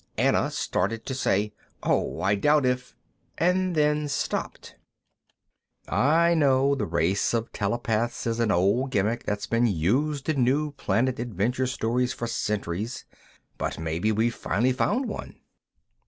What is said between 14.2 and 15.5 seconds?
finally found one."